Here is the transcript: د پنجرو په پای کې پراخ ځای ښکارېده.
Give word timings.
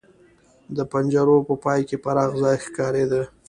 د 0.75 0.79
پنجرو 0.91 1.37
په 1.47 1.53
پای 1.63 1.79
کې 1.87 1.97
پراخ 2.03 2.31
ځای 2.41 2.57
ښکارېده. 2.65 3.21